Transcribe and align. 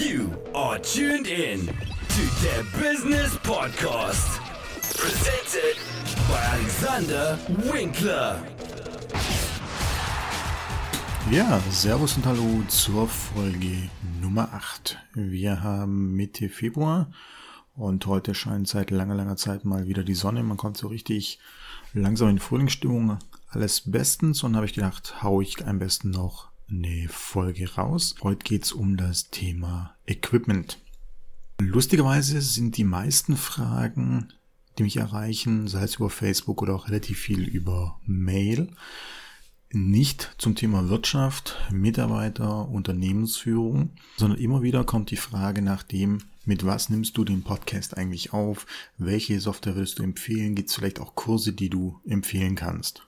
You 0.00 0.30
are 0.54 0.78
tuned 0.78 1.26
in 1.26 1.66
to 1.66 2.22
the 2.40 2.64
Business 2.80 3.36
Podcast. 3.42 4.40
Presented 4.96 5.76
by 6.26 6.40
Alexander 6.54 7.38
Winkler. 7.70 8.42
Ja, 11.30 11.60
Servus 11.70 12.16
und 12.16 12.24
Hallo 12.24 12.62
zur 12.68 13.08
Folge 13.08 13.90
Nummer 14.22 14.54
8. 14.54 14.96
Wir 15.12 15.62
haben 15.62 16.14
Mitte 16.16 16.48
Februar 16.48 17.12
und 17.74 18.06
heute 18.06 18.34
scheint 18.34 18.68
seit 18.68 18.90
langer, 18.90 19.16
langer 19.16 19.36
Zeit 19.36 19.66
mal 19.66 19.86
wieder 19.86 20.02
die 20.02 20.14
Sonne. 20.14 20.42
Man 20.42 20.56
kommt 20.56 20.78
so 20.78 20.88
richtig 20.88 21.40
langsam 21.92 22.30
in 22.30 22.38
Frühlingsstimmung. 22.38 23.18
Alles 23.50 23.82
bestens 23.90 24.42
und 24.44 24.56
habe 24.56 24.64
ich 24.64 24.72
gedacht, 24.72 25.22
hau 25.22 25.42
ich 25.42 25.66
am 25.66 25.78
besten 25.78 26.08
noch 26.08 26.49
eine 26.70 27.08
Folge 27.08 27.74
raus. 27.74 28.14
Heute 28.22 28.44
geht's 28.44 28.72
um 28.72 28.96
das 28.96 29.30
Thema 29.30 29.96
Equipment. 30.06 30.78
Lustigerweise 31.60 32.40
sind 32.40 32.76
die 32.76 32.84
meisten 32.84 33.36
Fragen, 33.36 34.28
die 34.78 34.84
mich 34.84 34.96
erreichen, 34.96 35.68
sei 35.68 35.82
es 35.82 35.96
über 35.96 36.10
Facebook 36.10 36.62
oder 36.62 36.74
auch 36.74 36.88
relativ 36.88 37.18
viel 37.18 37.42
über 37.42 37.98
Mail, 38.06 38.70
nicht 39.72 40.34
zum 40.38 40.54
Thema 40.54 40.88
Wirtschaft, 40.88 41.56
Mitarbeiter, 41.70 42.68
Unternehmensführung, 42.68 43.90
sondern 44.16 44.38
immer 44.38 44.62
wieder 44.62 44.84
kommt 44.84 45.10
die 45.10 45.16
Frage 45.16 45.62
nach 45.62 45.82
dem, 45.82 46.18
mit 46.44 46.64
was 46.64 46.88
nimmst 46.88 47.16
du 47.16 47.24
den 47.24 47.42
Podcast 47.42 47.96
eigentlich 47.96 48.32
auf? 48.32 48.66
Welche 48.96 49.40
Software 49.40 49.74
würdest 49.74 49.98
du 49.98 50.02
empfehlen? 50.02 50.54
Gibt 50.54 50.70
es 50.70 50.76
vielleicht 50.76 51.00
auch 51.00 51.14
Kurse, 51.14 51.52
die 51.52 51.68
du 51.68 52.00
empfehlen 52.06 52.56
kannst? 52.56 53.06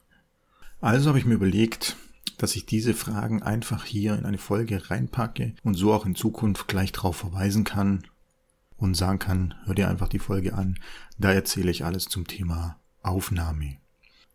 Also 0.80 1.08
habe 1.08 1.18
ich 1.18 1.24
mir 1.24 1.34
überlegt, 1.34 1.96
dass 2.42 2.56
ich 2.56 2.66
diese 2.66 2.92
Fragen 2.92 3.40
einfach 3.40 3.84
hier 3.84 4.18
in 4.18 4.26
eine 4.26 4.36
Folge 4.36 4.90
reinpacke 4.90 5.54
und 5.62 5.74
so 5.74 5.92
auch 5.92 6.04
in 6.04 6.16
Zukunft 6.16 6.66
gleich 6.66 6.90
darauf 6.90 7.14
verweisen 7.14 7.62
kann 7.62 8.02
und 8.76 8.96
sagen 8.96 9.20
kann, 9.20 9.54
hör 9.64 9.76
dir 9.76 9.88
einfach 9.88 10.08
die 10.08 10.18
Folge 10.18 10.54
an, 10.54 10.76
da 11.18 11.32
erzähle 11.32 11.70
ich 11.70 11.84
alles 11.84 12.06
zum 12.06 12.26
Thema 12.26 12.80
Aufnahme. 13.00 13.76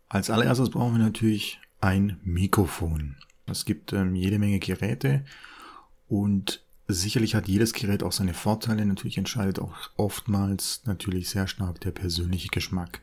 Als 0.08 0.30
allererstes 0.30 0.70
brauchen 0.70 0.94
wir 0.94 1.04
natürlich 1.04 1.60
ein 1.82 2.18
Mikrofon. 2.24 3.16
Es 3.44 3.66
gibt 3.66 3.92
ähm, 3.92 4.14
jede 4.14 4.38
Menge 4.38 4.58
Geräte 4.58 5.26
und 6.08 6.64
sicherlich 6.86 7.34
hat 7.34 7.46
jedes 7.46 7.74
Gerät 7.74 8.02
auch 8.02 8.12
seine 8.12 8.32
Vorteile. 8.32 8.86
Natürlich 8.86 9.18
entscheidet 9.18 9.58
auch 9.58 9.90
oftmals 9.98 10.80
natürlich 10.86 11.28
sehr 11.28 11.46
stark 11.46 11.82
der 11.82 11.90
persönliche 11.90 12.48
Geschmack. 12.48 13.02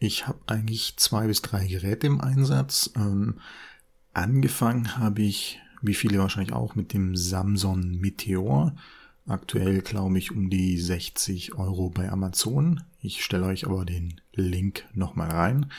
Ich 0.00 0.26
habe 0.26 0.40
eigentlich 0.48 0.96
zwei 0.96 1.28
bis 1.28 1.42
drei 1.42 1.64
Geräte 1.68 2.08
im 2.08 2.20
Einsatz. 2.20 2.90
Ähm, 2.96 3.38
Angefangen 4.12 4.98
habe 4.98 5.22
ich, 5.22 5.60
wie 5.82 5.94
viele 5.94 6.18
wahrscheinlich 6.18 6.52
auch, 6.52 6.74
mit 6.74 6.92
dem 6.92 7.16
Samsung 7.16 7.98
Meteor. 8.00 8.74
Aktuell 9.26 9.80
glaube 9.82 10.18
ich 10.18 10.32
um 10.32 10.50
die 10.50 10.78
60 10.78 11.54
Euro 11.54 11.90
bei 11.90 12.10
Amazon. 12.10 12.82
Ich 13.00 13.22
stelle 13.22 13.46
euch 13.46 13.66
aber 13.66 13.84
den 13.84 14.20
Link 14.32 14.86
nochmal 14.92 15.30
rein. 15.30 15.72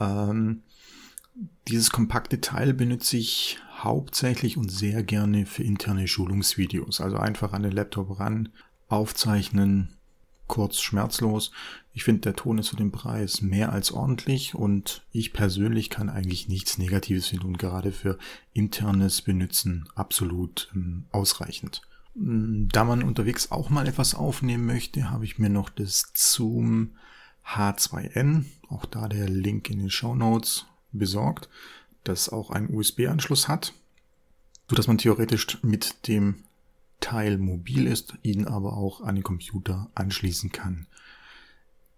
Ähm, 0.00 0.62
dieses 1.68 1.90
kompakte 1.90 2.40
Teil 2.40 2.72
benutze 2.72 3.16
ich 3.16 3.58
hauptsächlich 3.76 4.56
und 4.56 4.70
sehr 4.70 5.02
gerne 5.02 5.46
für 5.46 5.62
interne 5.62 6.08
Schulungsvideos. 6.08 7.00
Also 7.00 7.18
einfach 7.18 7.52
an 7.52 7.62
den 7.62 7.72
Laptop 7.72 8.18
ran, 8.18 8.48
aufzeichnen, 8.88 9.97
kurz 10.48 10.80
schmerzlos. 10.80 11.52
Ich 11.92 12.04
finde, 12.04 12.22
der 12.22 12.36
Ton 12.36 12.58
ist 12.58 12.70
für 12.70 12.76
den 12.76 12.90
Preis 12.90 13.42
mehr 13.42 13.72
als 13.72 13.92
ordentlich 13.92 14.54
und 14.54 15.06
ich 15.12 15.32
persönlich 15.32 15.90
kann 15.90 16.08
eigentlich 16.08 16.48
nichts 16.48 16.78
Negatives 16.78 17.28
finden 17.28 17.46
und 17.46 17.58
gerade 17.58 17.92
für 17.92 18.18
internes 18.52 19.22
Benutzen 19.22 19.88
absolut 19.94 20.70
ähm, 20.74 21.04
ausreichend. 21.12 21.82
Mm, 22.14 22.68
da 22.68 22.84
man 22.84 23.02
unterwegs 23.02 23.52
auch 23.52 23.70
mal 23.70 23.86
etwas 23.86 24.14
aufnehmen 24.14 24.66
möchte, 24.66 25.10
habe 25.10 25.24
ich 25.24 25.38
mir 25.38 25.50
noch 25.50 25.68
das 25.68 26.12
Zoom 26.14 26.96
H2N, 27.46 28.44
auch 28.68 28.84
da 28.84 29.08
der 29.08 29.28
Link 29.28 29.70
in 29.70 29.78
den 29.78 29.90
Show 29.90 30.14
Notes, 30.14 30.66
besorgt, 30.92 31.48
das 32.04 32.28
auch 32.28 32.50
einen 32.50 32.74
USB-Anschluss 32.74 33.48
hat, 33.48 33.72
so 34.68 34.76
dass 34.76 34.86
man 34.86 34.98
theoretisch 34.98 35.62
mit 35.62 36.08
dem 36.08 36.44
Teil 37.08 37.38
mobil 37.38 37.86
ist, 37.86 38.18
ihn 38.22 38.44
aber 38.44 38.76
auch 38.76 39.00
an 39.00 39.14
den 39.14 39.24
Computer 39.24 39.90
anschließen 39.94 40.52
kann. 40.52 40.86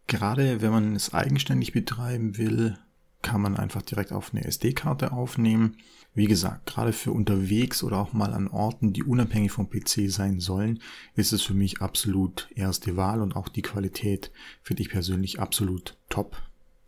Gerade 0.07 0.63
wenn 0.63 0.71
man 0.71 0.95
es 0.95 1.13
eigenständig 1.13 1.73
betreiben 1.73 2.39
will, 2.39 2.79
kann 3.21 3.41
man 3.41 3.57
einfach 3.57 3.83
direkt 3.83 4.13
auf 4.13 4.33
eine 4.33 4.45
SD-Karte 4.45 5.11
aufnehmen. 5.11 5.79
Wie 6.15 6.27
gesagt, 6.27 6.67
gerade 6.67 6.93
für 6.93 7.11
unterwegs 7.11 7.83
oder 7.83 7.99
auch 7.99 8.13
mal 8.13 8.33
an 8.33 8.47
Orten, 8.47 8.93
die 8.93 9.03
unabhängig 9.03 9.51
vom 9.51 9.69
PC 9.69 10.09
sein 10.09 10.39
sollen, 10.39 10.81
ist 11.17 11.33
es 11.33 11.43
für 11.43 11.55
mich 11.55 11.81
absolut 11.81 12.49
erste 12.55 12.97
Wahl 12.97 13.21
und 13.21 13.35
auch 13.35 13.49
die 13.49 13.63
Qualität 13.63 14.31
finde 14.63 14.83
ich 14.83 14.91
persönlich 14.91 15.41
absolut 15.41 15.97
top. 16.09 16.41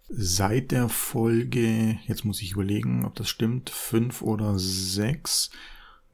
Seit 0.09 0.71
der 0.71 0.89
Folge, 0.89 1.99
jetzt 2.07 2.25
muss 2.25 2.41
ich 2.41 2.53
überlegen, 2.53 3.05
ob 3.05 3.17
das 3.17 3.29
stimmt, 3.29 3.69
fünf 3.69 4.23
oder 4.23 4.61
sechs, 4.61 5.51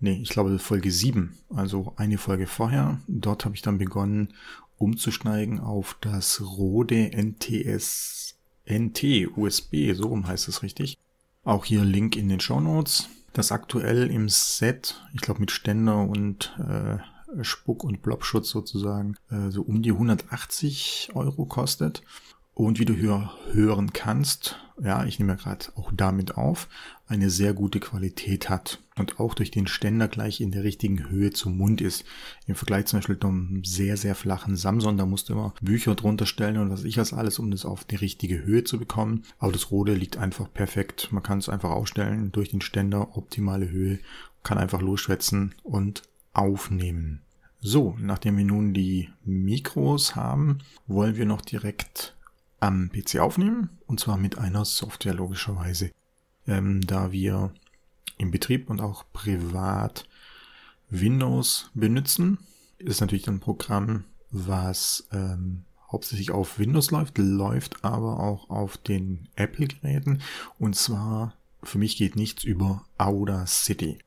nee, 0.00 0.20
ich 0.22 0.30
glaube 0.30 0.58
Folge 0.58 0.90
sieben, 0.90 1.38
also 1.48 1.92
eine 1.96 2.18
Folge 2.18 2.46
vorher, 2.46 3.00
dort 3.06 3.44
habe 3.44 3.54
ich 3.54 3.62
dann 3.62 3.78
begonnen 3.78 4.34
umzusteigen 4.76 5.60
auf 5.60 5.96
das 6.00 6.40
Rode 6.40 7.10
NTS 7.12 8.36
NT 8.68 9.36
USB, 9.36 9.94
so 9.94 10.08
rum 10.08 10.26
heißt 10.26 10.48
es 10.48 10.62
richtig. 10.62 10.98
Auch 11.42 11.64
hier 11.64 11.84
Link 11.84 12.16
in 12.16 12.28
den 12.28 12.40
Show 12.40 12.60
Notes. 12.60 13.08
Das 13.32 13.52
aktuell 13.52 14.10
im 14.10 14.28
Set, 14.28 15.02
ich 15.14 15.20
glaube 15.20 15.40
mit 15.40 15.50
Ständer 15.50 16.02
und 16.02 16.54
äh, 16.58 16.98
Spuck- 17.42 17.84
und 17.84 18.02
Blobschutz 18.02 18.50
sozusagen, 18.50 19.16
äh, 19.30 19.50
so 19.50 19.62
um 19.62 19.82
die 19.82 19.92
180 19.92 21.10
Euro 21.14 21.46
kostet. 21.46 22.02
Und 22.58 22.80
wie 22.80 22.84
du 22.84 22.96
hör 22.96 23.32
hören 23.52 23.92
kannst, 23.92 24.58
ja, 24.82 25.04
ich 25.04 25.20
nehme 25.20 25.34
ja 25.34 25.38
gerade 25.38 25.66
auch 25.76 25.92
damit 25.94 26.36
auf, 26.36 26.68
eine 27.06 27.30
sehr 27.30 27.54
gute 27.54 27.78
Qualität 27.78 28.50
hat 28.50 28.82
und 28.96 29.20
auch 29.20 29.34
durch 29.34 29.52
den 29.52 29.68
Ständer 29.68 30.08
gleich 30.08 30.40
in 30.40 30.50
der 30.50 30.64
richtigen 30.64 31.08
Höhe 31.08 31.30
zum 31.30 31.56
Mund 31.56 31.80
ist. 31.80 32.04
Im 32.48 32.56
Vergleich 32.56 32.86
zum 32.86 32.98
Beispiel 32.98 33.16
zum 33.16 33.62
sehr, 33.64 33.96
sehr 33.96 34.16
flachen 34.16 34.56
Samsung, 34.56 34.96
da 34.96 35.06
musst 35.06 35.28
du 35.28 35.34
immer 35.34 35.54
Bücher 35.60 35.94
drunter 35.94 36.26
stellen 36.26 36.58
und 36.58 36.70
was 36.70 36.82
ich 36.82 36.96
was 36.96 37.12
alles, 37.12 37.38
um 37.38 37.52
das 37.52 37.64
auf 37.64 37.84
die 37.84 37.94
richtige 37.94 38.42
Höhe 38.42 38.64
zu 38.64 38.76
bekommen. 38.80 39.22
Aber 39.38 39.52
das 39.52 39.70
Rode 39.70 39.94
liegt 39.94 40.16
einfach 40.16 40.52
perfekt. 40.52 41.12
Man 41.12 41.22
kann 41.22 41.38
es 41.38 41.48
einfach 41.48 41.70
ausstellen 41.70 42.32
durch 42.32 42.48
den 42.48 42.60
Ständer, 42.60 43.16
optimale 43.16 43.70
Höhe, 43.70 44.00
kann 44.42 44.58
einfach 44.58 44.82
losschwätzen 44.82 45.54
und 45.62 46.02
aufnehmen. 46.32 47.20
So, 47.60 47.96
nachdem 48.00 48.36
wir 48.36 48.44
nun 48.44 48.74
die 48.74 49.10
Mikros 49.24 50.16
haben, 50.16 50.58
wollen 50.88 51.14
wir 51.14 51.24
noch 51.24 51.40
direkt 51.40 52.16
am 52.60 52.90
PC 52.90 53.18
aufnehmen 53.20 53.70
und 53.86 54.00
zwar 54.00 54.16
mit 54.16 54.38
einer 54.38 54.64
Software 54.64 55.14
logischerweise, 55.14 55.90
ähm, 56.46 56.86
da 56.86 57.12
wir 57.12 57.52
im 58.16 58.30
Betrieb 58.30 58.68
und 58.68 58.80
auch 58.80 59.04
privat 59.12 60.08
Windows 60.90 61.70
benutzen. 61.74 62.38
Ist 62.78 63.00
natürlich 63.00 63.28
ein 63.28 63.40
Programm, 63.40 64.04
was 64.30 65.06
ähm, 65.12 65.64
hauptsächlich 65.90 66.30
auf 66.30 66.58
Windows 66.58 66.90
läuft, 66.90 67.18
läuft 67.18 67.84
aber 67.84 68.20
auch 68.20 68.50
auf 68.50 68.76
den 68.76 69.28
Apple-Geräten 69.36 70.22
und 70.58 70.76
zwar 70.76 71.34
für 71.62 71.78
mich 71.78 71.96
geht 71.96 72.16
nichts 72.16 72.44
über 72.44 72.84
Audacity. 72.98 73.98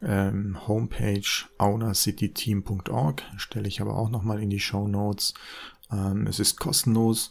Ähm, 0.00 0.68
Homepage 0.68 1.46
audacityteam.org 1.58 3.22
stelle 3.36 3.66
ich 3.66 3.80
aber 3.80 3.96
auch 3.96 4.10
nochmal 4.10 4.42
in 4.42 4.50
die 4.50 4.60
Show 4.60 4.86
Notes. 4.86 5.34
Ähm, 5.90 6.26
es 6.26 6.38
ist 6.38 6.60
kostenlos 6.60 7.30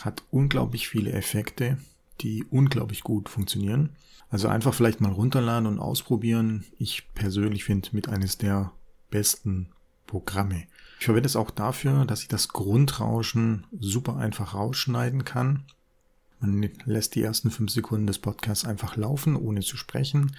hat 0.00 0.22
unglaublich 0.30 0.88
viele 0.88 1.12
Effekte, 1.12 1.78
die 2.20 2.44
unglaublich 2.44 3.02
gut 3.02 3.28
funktionieren. 3.28 3.90
Also 4.30 4.48
einfach 4.48 4.74
vielleicht 4.74 5.00
mal 5.00 5.12
runterladen 5.12 5.66
und 5.66 5.78
ausprobieren. 5.78 6.64
Ich 6.78 7.08
persönlich 7.14 7.64
finde 7.64 7.90
mit 7.92 8.08
eines 8.08 8.38
der 8.38 8.72
besten 9.10 9.68
Programme. 10.06 10.64
Ich 10.98 11.06
verwende 11.06 11.26
es 11.26 11.36
auch 11.36 11.50
dafür, 11.50 12.04
dass 12.04 12.22
ich 12.22 12.28
das 12.28 12.48
Grundrauschen 12.48 13.66
super 13.78 14.16
einfach 14.16 14.54
rausschneiden 14.54 15.24
kann. 15.24 15.64
Man 16.40 16.68
lässt 16.84 17.14
die 17.14 17.22
ersten 17.22 17.50
fünf 17.50 17.70
Sekunden 17.70 18.06
des 18.06 18.18
Podcasts 18.18 18.64
einfach 18.64 18.96
laufen, 18.96 19.36
ohne 19.36 19.60
zu 19.60 19.76
sprechen, 19.76 20.36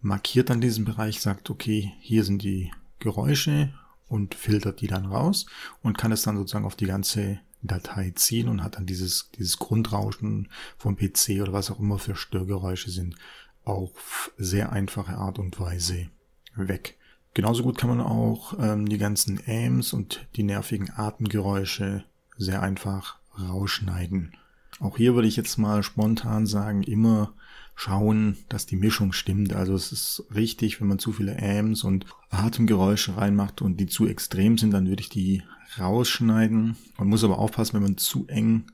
markiert 0.00 0.50
dann 0.50 0.60
diesen 0.60 0.84
Bereich, 0.84 1.20
sagt, 1.20 1.50
okay, 1.50 1.92
hier 2.00 2.24
sind 2.24 2.42
die 2.42 2.70
Geräusche 2.98 3.72
und 4.08 4.34
filtert 4.34 4.80
die 4.80 4.86
dann 4.86 5.06
raus 5.06 5.46
und 5.82 5.96
kann 5.96 6.12
es 6.12 6.22
dann 6.22 6.36
sozusagen 6.36 6.66
auf 6.66 6.76
die 6.76 6.86
ganze 6.86 7.40
Datei 7.62 8.12
ziehen 8.14 8.48
und 8.48 8.62
hat 8.62 8.76
dann 8.76 8.86
dieses, 8.86 9.30
dieses 9.38 9.58
Grundrauschen 9.58 10.48
vom 10.76 10.96
PC 10.96 11.40
oder 11.40 11.52
was 11.52 11.70
auch 11.70 11.78
immer 11.78 11.98
für 11.98 12.16
Störgeräusche 12.16 12.90
sind, 12.90 13.16
auf 13.64 14.32
sehr 14.36 14.72
einfache 14.72 15.16
Art 15.16 15.38
und 15.38 15.58
Weise 15.60 16.08
weg. 16.56 16.96
Genauso 17.34 17.62
gut 17.62 17.78
kann 17.78 17.88
man 17.88 18.00
auch 18.00 18.54
ähm, 18.58 18.88
die 18.88 18.98
ganzen 18.98 19.40
Ams 19.46 19.92
und 19.92 20.26
die 20.36 20.42
nervigen 20.42 20.90
Atemgeräusche 20.90 22.04
sehr 22.36 22.62
einfach 22.62 23.18
rausschneiden. 23.38 24.34
Auch 24.80 24.96
hier 24.96 25.14
würde 25.14 25.28
ich 25.28 25.36
jetzt 25.36 25.56
mal 25.56 25.82
spontan 25.82 26.46
sagen, 26.46 26.82
immer 26.82 27.32
schauen, 27.74 28.36
dass 28.48 28.66
die 28.66 28.76
Mischung 28.76 29.12
stimmt. 29.12 29.54
Also 29.54 29.74
es 29.74 29.92
ist 29.92 30.24
richtig, 30.34 30.80
wenn 30.80 30.88
man 30.88 30.98
zu 30.98 31.12
viele 31.12 31.36
Ams 31.40 31.84
und 31.84 32.06
Atemgeräusche 32.30 33.16
reinmacht 33.16 33.62
und 33.62 33.78
die 33.78 33.86
zu 33.86 34.06
extrem 34.06 34.58
sind, 34.58 34.72
dann 34.72 34.86
würde 34.86 35.02
ich 35.02 35.08
die 35.08 35.42
rausschneiden. 35.78 36.76
Man 36.98 37.08
muss 37.08 37.24
aber 37.24 37.38
aufpassen, 37.38 37.74
wenn 37.74 37.82
man 37.82 37.98
zu 37.98 38.26
eng 38.28 38.66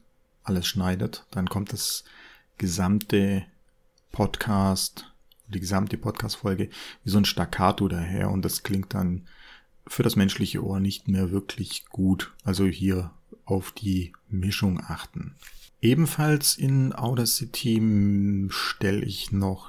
alles 0.43 0.67
schneidet, 0.67 1.27
dann 1.31 1.49
kommt 1.49 1.73
das 1.73 2.05
gesamte 2.57 3.45
Podcast, 4.13 5.13
die 5.47 5.61
gesamte 5.61 5.97
Podcast-Folge 5.97 6.71
wie 7.05 7.11
so 7.11 7.19
ein 7.19 7.25
Staccato 7.25 7.89
daher 7.89 8.31
und 8.31 8.45
das 8.45 8.63
klingt 8.63 8.95
dann 8.95 9.27
für 9.87 10.03
das 10.03 10.17
menschliche 10.17 10.65
Ohr 10.65 10.81
nicht 10.81 11.09
mehr 11.09 11.31
wirklich 11.31 11.87
gut. 11.87 12.33
Also 12.45 12.67
hier 12.67 13.11
auf 13.45 13.73
die 13.73 14.13
Mischung 14.31 14.81
achten. 14.81 15.35
Ebenfalls 15.81 16.57
in 16.57 16.93
Audacity 16.95 18.49
stelle 18.51 19.05
ich 19.05 19.33
noch 19.33 19.69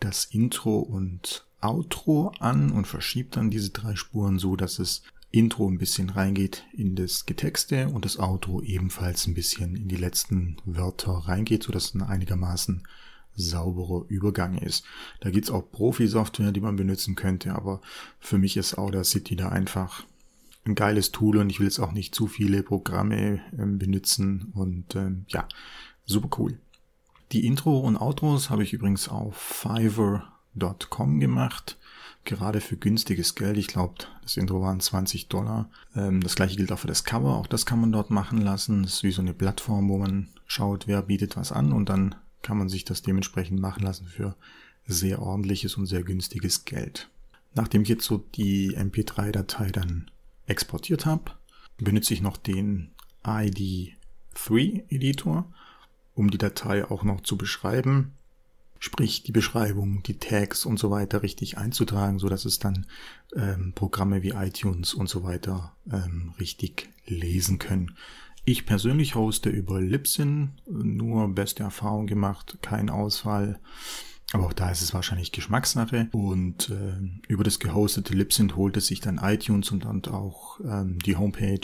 das 0.00 0.26
Intro 0.26 0.78
und 0.78 1.46
Outro 1.60 2.32
an 2.38 2.70
und 2.70 2.86
verschiebe 2.86 3.30
dann 3.30 3.50
diese 3.50 3.70
drei 3.70 3.96
Spuren 3.96 4.38
so, 4.38 4.56
dass 4.56 4.78
es 4.78 5.02
Intro 5.30 5.68
ein 5.68 5.78
bisschen 5.78 6.10
reingeht 6.10 6.64
in 6.72 6.94
das 6.94 7.26
Getexte 7.26 7.88
und 7.88 8.04
das 8.04 8.18
Outro 8.18 8.62
ebenfalls 8.62 9.26
ein 9.26 9.34
bisschen 9.34 9.76
in 9.76 9.88
die 9.88 9.96
letzten 9.96 10.56
Wörter 10.64 11.12
reingeht, 11.12 11.64
so 11.64 11.72
dass 11.72 11.86
es 11.86 11.94
ein 11.94 12.02
einigermaßen 12.02 12.86
sauberer 13.34 14.04
Übergang 14.08 14.58
ist. 14.58 14.84
Da 15.20 15.30
gibt's 15.30 15.50
auch 15.50 15.70
Profi-Software, 15.70 16.52
die 16.52 16.60
man 16.60 16.76
benutzen 16.76 17.14
könnte, 17.14 17.54
aber 17.54 17.80
für 18.18 18.38
mich 18.38 18.56
ist 18.56 18.78
Audacity 18.78 19.36
da 19.36 19.50
einfach 19.50 20.04
ein 20.68 20.74
geiles 20.74 21.10
Tool 21.10 21.38
und 21.38 21.50
ich 21.50 21.58
will 21.58 21.66
jetzt 21.66 21.80
auch 21.80 21.92
nicht 21.92 22.14
zu 22.14 22.26
viele 22.26 22.62
Programme 22.62 23.40
ähm, 23.58 23.78
benutzen 23.78 24.52
und 24.54 24.94
ähm, 24.94 25.24
ja, 25.28 25.48
super 26.04 26.28
cool. 26.38 26.58
Die 27.32 27.46
Intro 27.46 27.80
und 27.80 27.96
Outros 27.96 28.48
habe 28.50 28.62
ich 28.62 28.72
übrigens 28.72 29.08
auf 29.08 29.36
fiverr.com 29.36 31.20
gemacht, 31.20 31.78
gerade 32.24 32.60
für 32.60 32.76
günstiges 32.76 33.34
Geld. 33.34 33.58
Ich 33.58 33.66
glaube, 33.66 33.94
das 34.22 34.36
Intro 34.36 34.62
waren 34.62 34.80
20 34.80 35.28
Dollar. 35.28 35.70
Ähm, 35.94 36.22
das 36.22 36.36
gleiche 36.36 36.56
gilt 36.56 36.72
auch 36.72 36.78
für 36.78 36.86
das 36.86 37.04
Cover, 37.04 37.36
auch 37.36 37.46
das 37.46 37.66
kann 37.66 37.80
man 37.80 37.92
dort 37.92 38.10
machen 38.10 38.40
lassen. 38.40 38.82
Das 38.82 38.94
ist 38.94 39.02
wie 39.02 39.10
so 39.10 39.22
eine 39.22 39.34
Plattform, 39.34 39.88
wo 39.88 39.98
man 39.98 40.28
schaut, 40.46 40.86
wer 40.86 41.02
bietet 41.02 41.36
was 41.36 41.52
an 41.52 41.72
und 41.72 41.88
dann 41.88 42.14
kann 42.42 42.56
man 42.56 42.68
sich 42.68 42.84
das 42.84 43.02
dementsprechend 43.02 43.60
machen 43.60 43.82
lassen 43.82 44.06
für 44.06 44.36
sehr 44.86 45.20
ordentliches 45.20 45.76
und 45.76 45.86
sehr 45.86 46.02
günstiges 46.02 46.64
Geld. 46.64 47.10
Nachdem 47.54 47.82
ich 47.82 47.88
jetzt 47.88 48.04
so 48.04 48.18
die 48.18 48.76
MP3-Datei 48.76 49.70
dann 49.70 50.10
exportiert 50.48 51.06
habe, 51.06 51.32
benutze 51.78 52.14
ich 52.14 52.20
noch 52.20 52.36
den 52.36 52.90
ID3-Editor, 53.24 55.52
um 56.14 56.30
die 56.30 56.38
Datei 56.38 56.84
auch 56.84 57.02
noch 57.04 57.22
zu 57.22 57.36
beschreiben. 57.36 58.12
Sprich, 58.80 59.24
die 59.24 59.32
Beschreibung, 59.32 60.04
die 60.04 60.18
Tags 60.18 60.64
und 60.64 60.78
so 60.78 60.88
weiter 60.90 61.24
richtig 61.24 61.58
einzutragen, 61.58 62.20
so 62.20 62.28
dass 62.28 62.44
es 62.44 62.60
dann 62.60 62.86
ähm, 63.34 63.72
Programme 63.74 64.22
wie 64.22 64.30
iTunes 64.30 64.94
und 64.94 65.08
so 65.08 65.24
weiter 65.24 65.74
ähm, 65.90 66.32
richtig 66.38 66.88
lesen 67.06 67.58
können. 67.58 67.96
Ich 68.44 68.66
persönlich 68.66 69.14
hoste 69.14 69.48
über 69.50 69.80
Libsyn, 69.80 70.52
nur 70.66 71.28
beste 71.34 71.64
Erfahrung 71.64 72.06
gemacht, 72.06 72.58
kein 72.62 72.88
Ausfall. 72.88 73.58
Aber 74.32 74.46
auch 74.46 74.52
da 74.52 74.70
ist 74.70 74.82
es 74.82 74.92
wahrscheinlich 74.92 75.30
Geschmackssache. 75.32 76.08
Und 76.12 76.68
äh, 76.70 76.98
über 77.28 77.44
das 77.44 77.60
gehostete 77.60 78.14
Libsyn 78.14 78.56
holt 78.56 78.76
es 78.76 78.86
sich 78.86 79.00
dann 79.00 79.18
iTunes 79.18 79.70
und 79.70 79.84
dann 79.84 80.04
auch 80.06 80.58
ähm, 80.60 80.98
die 80.98 81.16
Homepage 81.16 81.60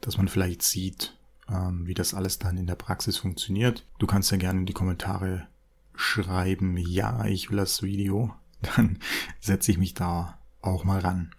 dass 0.00 0.16
man 0.16 0.28
vielleicht 0.28 0.62
sieht, 0.62 1.16
ähm, 1.48 1.86
wie 1.86 1.94
das 1.94 2.14
alles 2.14 2.38
dann 2.38 2.56
in 2.56 2.66
der 2.66 2.74
Praxis 2.74 3.16
funktioniert. 3.16 3.86
Du 3.98 4.06
kannst 4.06 4.30
ja 4.30 4.36
gerne 4.36 4.60
in 4.60 4.66
die 4.66 4.72
Kommentare 4.72 5.46
schreiben, 5.94 6.76
ja, 6.76 7.24
ich 7.26 7.50
will 7.50 7.58
das 7.58 7.82
Video, 7.82 8.34
dann 8.76 8.98
setze 9.40 9.70
ich 9.70 9.78
mich 9.78 9.94
da 9.94 10.38
auch 10.60 10.84
mal 10.84 11.00
ran. 11.00 11.32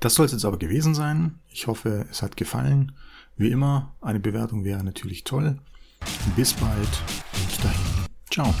Das 0.00 0.14
soll 0.14 0.26
es 0.26 0.32
jetzt 0.32 0.44
aber 0.44 0.58
gewesen 0.58 0.94
sein. 0.94 1.38
Ich 1.48 1.66
hoffe, 1.66 2.06
es 2.10 2.22
hat 2.22 2.36
gefallen. 2.36 2.92
Wie 3.36 3.50
immer, 3.50 3.94
eine 4.00 4.20
Bewertung 4.20 4.64
wäre 4.64 4.84
natürlich 4.84 5.24
toll. 5.24 5.58
Bis 6.34 6.52
bald 6.54 7.02
und 7.34 7.64
dahin. 7.64 8.06
Ciao. 8.30 8.54